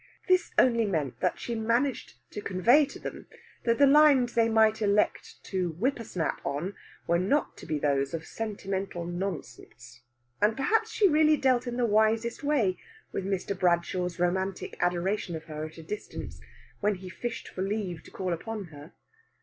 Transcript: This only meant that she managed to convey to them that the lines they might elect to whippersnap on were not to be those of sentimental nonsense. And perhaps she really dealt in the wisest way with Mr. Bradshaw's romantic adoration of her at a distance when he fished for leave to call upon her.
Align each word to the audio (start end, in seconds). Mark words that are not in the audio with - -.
This 0.27 0.49
only 0.57 0.85
meant 0.85 1.19
that 1.19 1.37
she 1.37 1.53
managed 1.53 2.15
to 2.31 2.41
convey 2.41 2.87
to 2.87 2.97
them 2.97 3.27
that 3.65 3.77
the 3.77 3.85
lines 3.85 4.33
they 4.33 4.49
might 4.49 4.81
elect 4.81 5.35
to 5.43 5.73
whippersnap 5.73 6.43
on 6.43 6.73
were 7.05 7.19
not 7.19 7.55
to 7.57 7.67
be 7.67 7.77
those 7.77 8.11
of 8.15 8.25
sentimental 8.25 9.05
nonsense. 9.05 10.01
And 10.41 10.57
perhaps 10.57 10.89
she 10.89 11.07
really 11.07 11.37
dealt 11.37 11.67
in 11.67 11.77
the 11.77 11.85
wisest 11.85 12.43
way 12.43 12.79
with 13.11 13.25
Mr. 13.27 13.55
Bradshaw's 13.55 14.17
romantic 14.19 14.75
adoration 14.79 15.35
of 15.35 15.43
her 15.43 15.65
at 15.65 15.77
a 15.77 15.83
distance 15.83 16.41
when 16.79 16.95
he 16.95 17.07
fished 17.07 17.47
for 17.49 17.61
leave 17.61 18.01
to 18.05 18.09
call 18.09 18.33
upon 18.33 18.69
her. 18.73 18.93